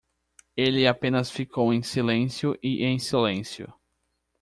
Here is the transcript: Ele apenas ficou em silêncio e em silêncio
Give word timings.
Ele 0.57 0.87
apenas 0.87 1.29
ficou 1.29 1.71
em 1.71 1.83
silêncio 1.83 2.57
e 2.63 2.83
em 2.83 2.97
silêncio 2.97 3.71